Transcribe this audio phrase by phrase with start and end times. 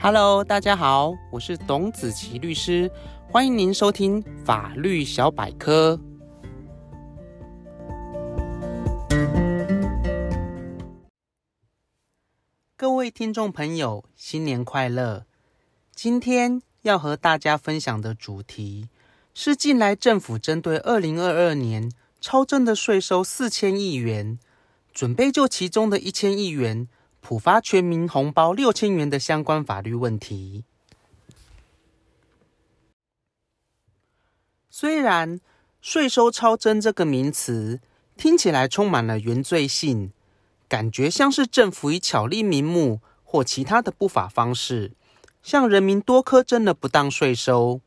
[0.00, 2.88] Hello，大家好，我是董子琪律师，
[3.28, 5.98] 欢迎您收听法律小百科。
[12.76, 15.26] 各位听众朋友，新年快乐！
[15.92, 18.88] 今天要和大家分享的主题
[19.34, 21.90] 是近来政府针对二零二二年
[22.20, 24.38] 超征的税收四千亿元，
[24.92, 26.88] 准备就其中的一千亿元。
[27.28, 30.64] 普发全民红包六千元的相关法律问题。
[34.70, 35.38] 虽然
[35.82, 37.80] 税收超征这个名词
[38.16, 40.10] 听起来充满了原罪性，
[40.68, 44.92] 感觉像是政府以巧立名目或其他的不法方式，
[45.42, 47.82] 向人民多课征了不当税收。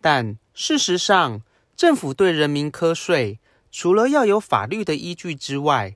[0.00, 1.42] 但事实上，
[1.76, 3.38] 政府对人民课税，
[3.70, 5.94] 除了要有法律的依据之外，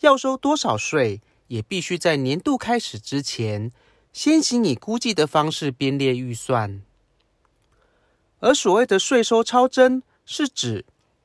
[0.00, 3.72] 要收多少税，也必须在年度开始之前，
[4.12, 6.80] 先行以估计的方式编列预算。
[8.38, 10.84] 而所谓的税收超征，是指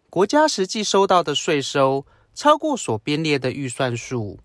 [0.09, 4.39] 国家实际收到的税收超过所编列的预算数。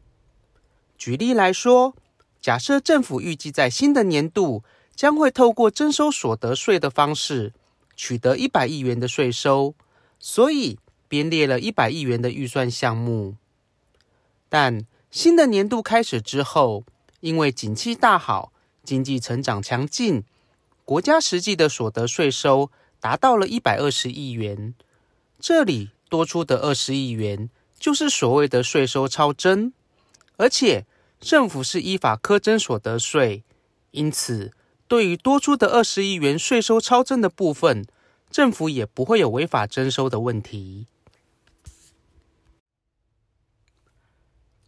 [0.99, 1.97] 举例来说，
[2.43, 4.63] 假设政府预计在新的年度
[4.95, 7.55] 将会透过征收所得税的方式
[7.97, 9.75] 取得一百亿元的税收，
[10.19, 10.79] 所以
[11.09, 13.37] 编列了一百亿元的预算项目，
[14.51, 16.85] 但新的年度开始之后，
[17.19, 18.53] 因为景气大好，
[18.85, 20.23] 经济成长强劲，
[20.85, 24.75] 国家实际的所得税收达到了一百二十亿元。
[25.41, 29.73] 这里多出的二十亿元，就是所谓的税收超征，
[30.37, 30.87] 而且
[31.21, 33.43] 政府是依法课征所得税，
[33.91, 34.53] 因此
[34.87, 37.85] 对于多出的二十亿元税收超征的部分，
[38.31, 40.87] 政府也不会有违法征收的问题。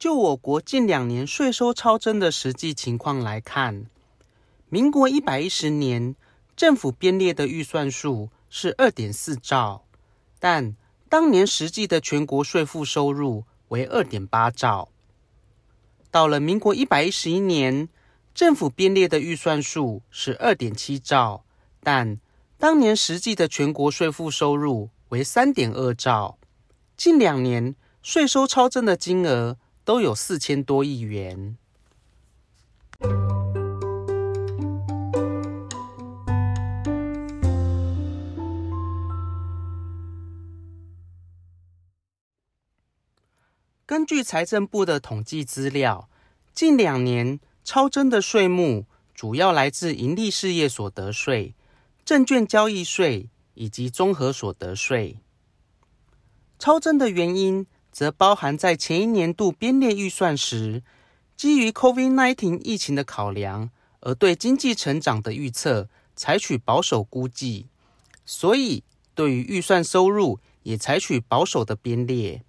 [0.03, 3.87] 就我国近两年税收超征的实际情况来看，
[4.69, 6.17] 民国一百一十年
[6.57, 9.85] 政府编列的预算数是二点四兆，
[10.41, 10.75] 但
[11.09, 14.89] 当年实际的全国税负收入为二点八兆。
[16.11, 17.89] 到了民国一百一十一年，
[18.35, 21.45] 政府编列的预算数是二点七兆，
[21.81, 22.19] 但
[22.59, 26.39] 当年实际的全国税负收入为三点二兆。
[26.97, 31.57] 近两年税收超征的金额，都有四千多亿元。
[43.85, 46.09] 根据财政部的统计资料，
[46.55, 51.55] 近两年超征的税目主要来自营利事业所得税、
[52.05, 55.19] 证券交易税以及综合所得税。
[56.59, 60.83] 超征的原因，则包含在前一年度编列预算时，
[61.37, 63.71] 基于 COVID-19 疫情的考量，
[64.01, 67.67] 而对经济成长的预测采取保守估计，
[68.25, 68.83] 所以
[69.15, 72.43] 对于预算收入也采取保守的编列。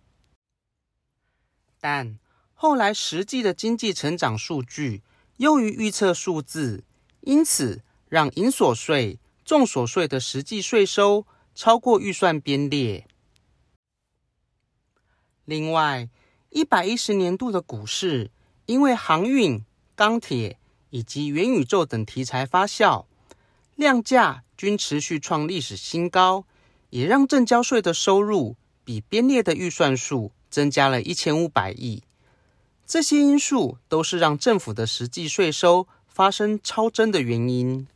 [1.82, 2.18] 但
[2.54, 5.02] 后来实际的经济成长数据
[5.38, 6.86] 优于预测数字，
[7.22, 13.06] 因此让营所税、重所税的实际税收超过预算编列。
[15.46, 16.08] 另外，
[16.50, 18.32] 一百一十年度的股市，
[18.66, 19.64] 因为航运、
[19.96, 20.58] 钢铁
[20.90, 23.06] 以及元宇宙等题材发酵，
[23.76, 26.46] 量价均持续创历史新高，
[26.92, 28.56] 也让证交税的收入
[28.86, 32.04] 比编列的预算数增加了一千五百亿。
[32.86, 37.88] 这些因素都是让政府的实际税收发生超征的原因。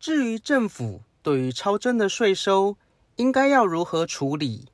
[0.00, 2.76] 至于政府对于超征的税收，
[3.18, 4.66] 应该要如何处理？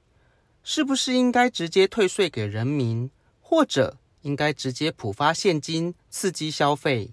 [0.63, 3.11] 是不是应该直接退税给人民，
[3.41, 7.13] 或者应该直接普发现金刺激消费？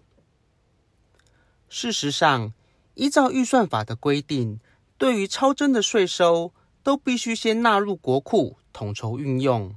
[1.68, 2.54] 事实上，
[2.96, 4.60] 依照预算法的规定，
[4.98, 6.54] 对于超征的税收，
[6.84, 9.74] 都必须先纳入国库统筹运用。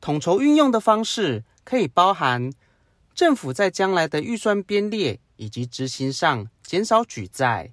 [0.00, 2.50] 统筹运用的方式可以包含
[3.14, 7.72] 政府在将来的预算编列以及执行上减少举债，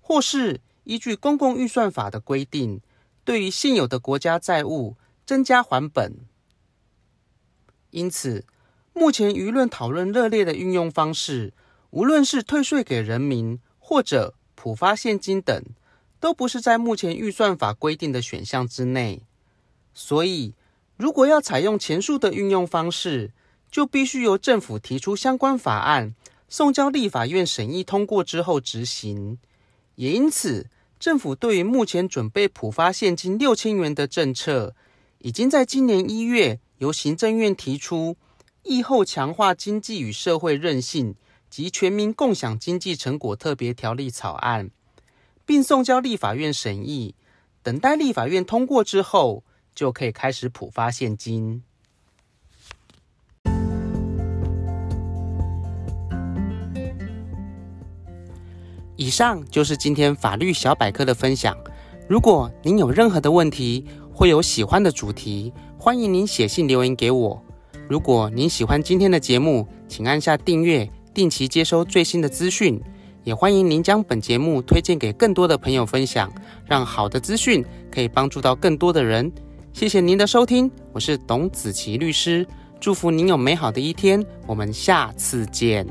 [0.00, 2.80] 或是依据公共预算法的规定，
[3.22, 4.96] 对于现有的国家债务
[5.26, 6.16] 增加还本。
[7.90, 8.46] 因此，
[8.94, 11.52] 目前舆论讨论热烈的运用方式，
[11.90, 15.62] 无论是退税给人民或者普发现金等，
[16.18, 19.20] 都不是在目前预算法规定的选项之内。
[19.92, 20.54] 所以，
[20.96, 23.32] 如果要采用前述的运用方式，
[23.70, 26.14] 就必须由政府提出相关法案，
[26.48, 29.38] 送交立法院审议通过之后执行。
[29.96, 34.74] 也因此，政府对于目前准备普发现金六千元的政策，
[35.18, 38.16] 已经在今年一月由行政院提出，
[38.64, 41.14] 疫后强化经济与社会韧性
[41.48, 44.70] 及全民共享经济成果特别条例草案，
[45.46, 47.14] 并送交立法院审议。
[47.62, 51.62] 等待立法院通过之后，就可以开始普发现金。
[58.98, 61.56] 以上就是今天法律小百科的分享。
[62.08, 67.40] 如果您有任何的问题，或有喜欢的主题，欢迎您写信留言给我。
[67.88, 72.82] 如果您喜欢今天的节目，请按下订阅，定期接收最新的资讯。
[73.22, 76.28] 也欢迎您将本节目推荐给更多的朋友分享，
[76.66, 79.30] 让好的资讯可以帮助到更多的人。
[79.72, 82.44] 谢谢您的收听，我是董子琪律师，
[82.80, 85.86] 祝福您有美好的一天，我们下次见。